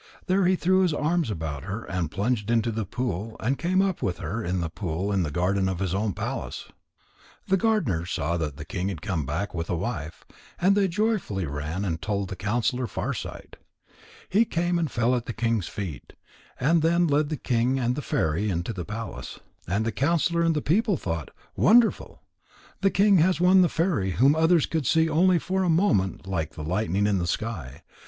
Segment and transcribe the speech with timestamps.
[0.25, 4.01] There he threw his arms about her and plunged into the pool, and came up
[4.01, 6.69] with her in the pool in the garden of his own palace.
[7.47, 10.25] The gardeners saw that the king had come back with a wife,
[10.59, 13.57] and they joyfully ran and told the counsellor Farsight.
[14.27, 16.13] He came and fell at the king's feet,
[16.59, 19.39] and then led the king and the fairy into the palace.
[19.67, 22.23] And the counsellor and the people thought: "Wonderful!
[22.79, 26.55] The king has won the fairy whom others could see only for a moment like
[26.55, 27.83] the lightning in the sky.